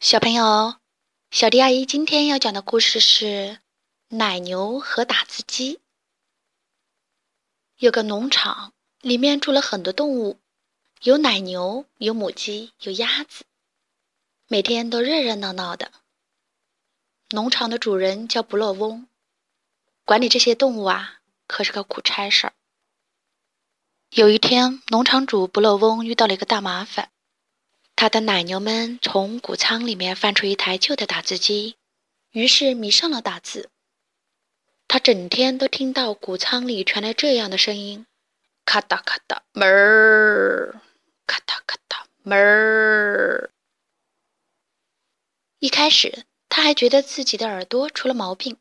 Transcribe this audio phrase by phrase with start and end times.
[0.00, 0.76] 小朋友，
[1.32, 3.26] 小迪阿姨今天要讲的故事是
[4.16, 5.74] 《奶牛和打字机》。
[7.78, 10.38] 有个农场，里面住了很多动物，
[11.02, 13.44] 有奶牛，有母鸡，有鸭子，
[14.46, 15.90] 每天都热热闹闹的。
[17.30, 19.08] 农场的主人叫不乐翁，
[20.04, 21.18] 管理这些动物啊，
[21.48, 22.52] 可是个苦差事儿。
[24.10, 27.10] 有一天，农场主不乐翁遇到了一个大麻烦。
[28.00, 31.76] 他的奶牛们从谷仓里面翻出一台旧的打字机，
[32.30, 33.70] 于是迷上了打字。
[34.86, 38.06] 他整天都听到谷仓里传来这样的声音：
[38.64, 40.80] 咔嗒咔嗒，门儿；
[41.26, 43.50] 咔嗒咔嗒，门儿。
[45.58, 48.56] 一开始他还觉得自己的耳朵出了毛病，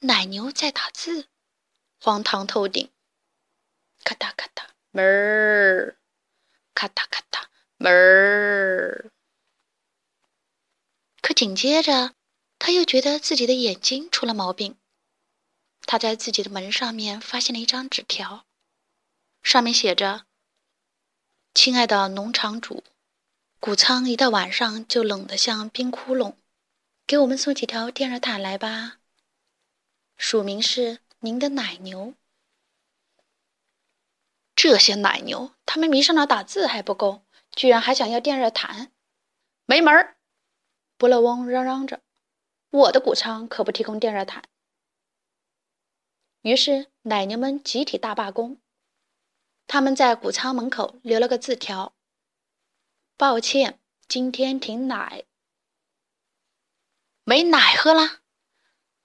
[0.00, 1.28] 奶牛在打字，
[2.00, 2.90] 荒唐透顶。
[4.02, 5.94] 咔嗒咔嗒，门儿；
[6.74, 7.44] 咔嗒咔嗒。
[7.82, 9.10] 门儿，
[11.22, 12.14] 可紧接着，
[12.58, 14.76] 他又觉得自己的眼睛出了毛病。
[15.86, 18.44] 他在自己的门上面发现了一张纸条，
[19.42, 20.26] 上面写着
[21.54, 22.84] ：“亲爱的农场主，
[23.58, 26.34] 谷仓一到晚上就冷得像冰窟窿，
[27.06, 28.98] 给我们送几条电热毯来吧。”
[30.18, 32.12] 署名是您的奶牛。
[34.54, 37.22] 这些奶牛，他们迷上了打字还不够。
[37.52, 38.92] 居然还想要电热毯，
[39.66, 40.16] 没门儿！
[40.96, 42.02] 不乐翁嚷嚷着
[42.70, 44.44] ：“我的谷仓可不提供电热毯。”
[46.42, 48.60] 于是奶牛们集体大罢工。
[49.66, 51.94] 他们在谷仓门口留了个字条
[53.16, 55.24] ：“抱歉，今天停奶。”
[57.24, 58.20] 没奶喝啦！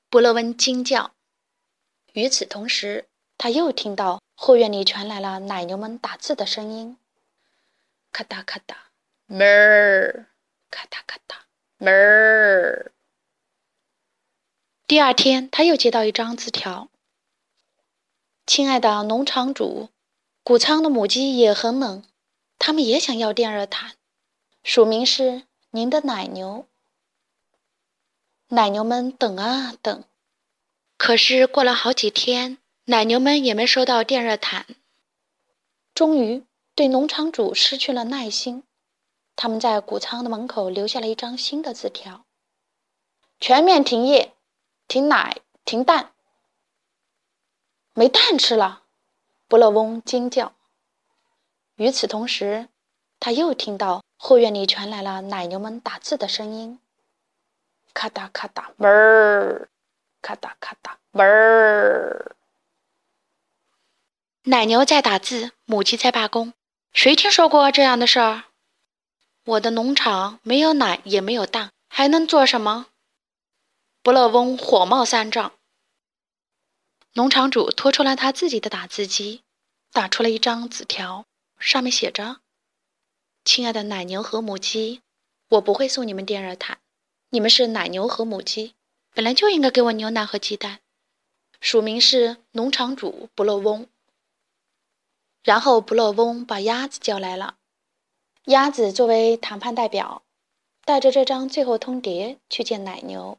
[0.10, 1.14] 不乐翁惊叫。
[2.14, 6.98] 与此同时，他又听到后院里传来了奶牛们打字的声音。
[8.16, 8.76] 咔嗒咔嗒，
[9.26, 10.28] 门儿；
[10.72, 11.36] 咔嗒咔嗒，
[11.78, 12.94] 门儿。
[14.88, 16.88] 第二天，他又接到一张字条
[18.48, 19.90] ：“亲爱的农场主，
[20.46, 22.06] 谷仓的母鸡也很冷，
[22.58, 23.98] 它们也想要电热毯。
[24.64, 26.70] 署名是您的奶牛。”
[28.48, 30.06] 奶牛们等啊等，
[30.96, 34.66] 可是过了好几天，奶牛们也没收到电热毯。
[35.94, 36.46] 终于。
[36.76, 38.64] 对农场主失去了耐心，
[39.38, 42.26] 他们在谷仓的门口留下了一张新的字条
[43.40, 44.34] ：“全面停业，
[44.86, 46.12] 停奶，停蛋，
[47.94, 48.84] 没蛋吃了！”
[49.48, 50.54] 不乐翁惊叫。
[51.76, 52.68] 与此同时，
[53.22, 56.82] 他又听到后院里传来了奶牛们打字的声音
[57.94, 59.70] ：“咔嗒咔嗒，门儿；
[60.22, 62.36] 咔嗒咔嗒，门儿。”
[64.44, 66.54] 奶牛在打字，母鸡在罢工。
[66.96, 68.46] 谁听说过这样的事儿？
[69.44, 72.88] 我的农场没有奶，也没有蛋，还能做什么？
[74.02, 75.52] 不乐翁火冒三丈。
[77.12, 79.44] 农场主拖出了他自己的打字机，
[79.92, 81.26] 打出了一张纸条，
[81.60, 82.38] 上面写着
[83.44, 85.02] ：“亲爱的奶牛和母鸡，
[85.50, 86.78] 我不会送你们电热毯。
[87.30, 88.74] 你们是奶牛和母鸡，
[89.14, 90.80] 本来就应该给我牛奶和鸡蛋。”
[91.60, 93.86] 署名是农场主不乐翁。
[95.46, 97.58] 然后，不乐翁把鸭子叫来了。
[98.46, 100.24] 鸭子作为谈判代表，
[100.84, 103.38] 带着这张最后通牒去见奶牛。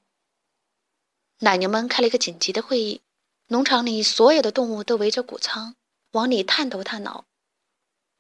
[1.41, 3.03] 奶牛们开了一个紧急的会议，
[3.49, 5.75] 农场里所有的动物都围着谷仓
[6.13, 7.25] 往里探头探脑，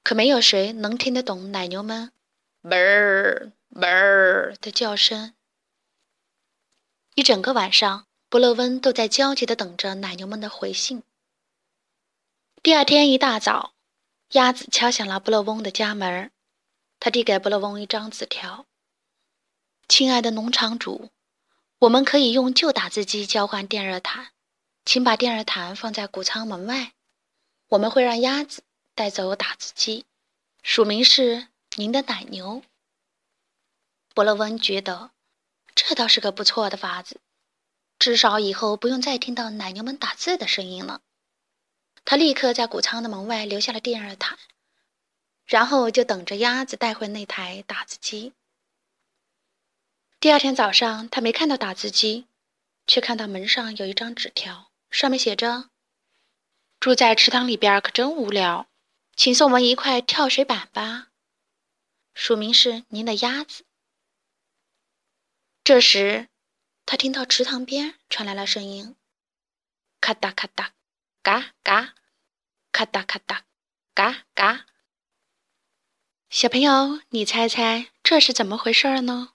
[0.02, 2.10] 可没有谁能听得懂奶牛们
[2.62, 5.34] “哞儿哞儿”的叫声。
[7.14, 11.04] 一整个晚上，不乐翁都在焦急地等着奶牛们的回信。
[12.64, 13.74] 第二天一大早。
[14.30, 16.32] 鸭子敲响了布勒翁的家门，
[16.98, 18.66] 他递给布勒翁一张纸条
[19.88, 21.10] ：“亲爱的农场主，
[21.78, 24.32] 我们可以用旧打字机交换电热毯，
[24.84, 26.92] 请把电热毯放在谷仓门外。
[27.68, 28.62] 我们会让鸭子
[28.94, 30.04] 带走打字机。”
[30.64, 32.64] 署名是您的奶牛。
[34.12, 35.12] 布勒翁觉得
[35.76, 37.20] 这倒是个不错的法子，
[38.00, 41.02] 至少以后不用再听到奶牛们打字的声音了。
[42.06, 44.38] 他立刻在谷仓的门外留下了电热毯，
[45.44, 48.32] 然后就等着鸭子带回那台打字机。
[50.20, 52.28] 第二天早上，他没看到打字机，
[52.86, 55.68] 却看到门上有一张纸条，上面写着
[56.78, 58.68] ：“住在池塘里边可真无聊，
[59.16, 61.08] 请送我们一块跳水板吧。”
[62.14, 63.64] 署名是您的鸭子。
[65.64, 66.28] 这时，
[66.86, 68.94] 他听到池塘边传来了声音
[70.00, 70.68] ：“咔嗒咔嗒。”
[71.26, 71.94] 嘎嘎，
[72.70, 73.42] 咔哒咔哒，
[73.92, 74.64] 嘎嘎。
[76.30, 79.30] 小朋友，你猜猜这是怎么回事呢？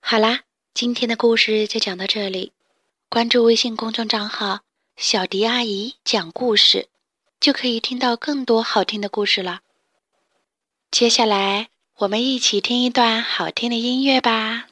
[0.00, 0.42] 好啦，
[0.74, 2.54] 今天的故事就讲到这里。
[3.08, 4.62] 关注微信公众账号
[4.98, 6.88] “小迪阿姨讲故事”，
[7.38, 9.60] 就可以听到更多好听的故事了。
[10.90, 14.66] 接下来，我们一起听一段好听的音乐吧。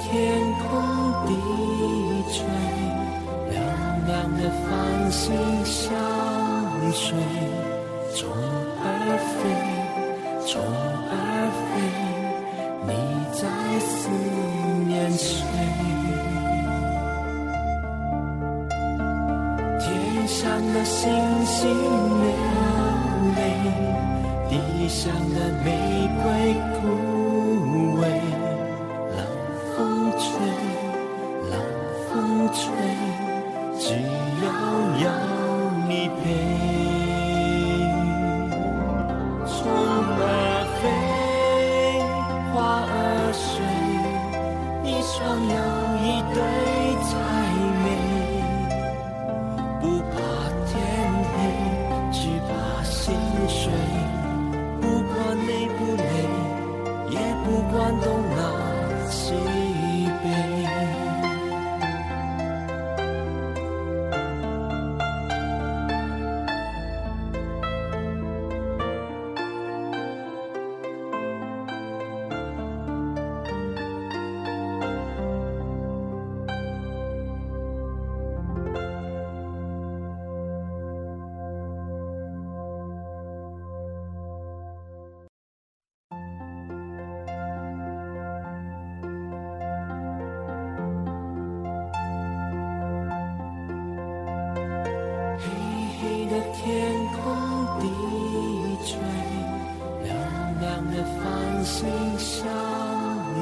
[0.00, 0.08] 天
[0.58, 0.68] 空
[1.26, 1.30] 低
[2.32, 2.38] 垂，
[3.50, 3.56] 亮
[4.06, 4.68] 亮的繁
[5.12, 5.22] 星
[5.64, 5.92] 相
[6.92, 7.14] 随，
[8.16, 8.18] 虫
[8.82, 8.84] 儿
[9.36, 9.38] 飞，
[10.46, 10.50] 虫
[11.10, 11.14] 儿
[11.68, 11.72] 飞，
[12.86, 12.88] 你
[13.32, 13.40] 在
[13.78, 13.88] 思
[14.88, 15.28] 念谁？
[19.78, 19.84] 天
[20.26, 20.40] 上
[20.72, 20.98] 的星
[21.44, 21.58] 星
[22.22, 22.28] 流
[23.36, 23.38] 泪，
[24.48, 24.52] 地
[24.88, 24.98] 上
[25.34, 25.68] 的玫
[26.22, 26.24] 瑰
[26.80, 26.80] 枯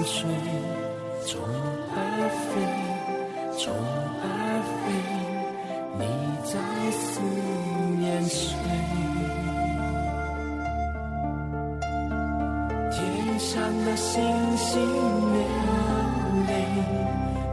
[0.09, 0.25] 水。
[1.27, 1.39] 虫
[1.93, 1.97] 儿
[2.49, 2.51] 飞，
[3.59, 3.61] 虫
[4.25, 4.25] 儿
[4.81, 4.83] 飞，
[5.99, 6.03] 你
[6.43, 6.53] 在
[6.91, 7.21] 思
[7.99, 8.41] 念谁？
[12.91, 12.97] 天
[13.39, 13.53] 上
[13.85, 14.23] 的星
[14.57, 14.81] 星
[15.35, 15.39] 流
[16.49, 16.51] 泪，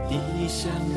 [0.08, 0.12] 地
[0.48, 0.64] 上
[0.94, 0.95] 的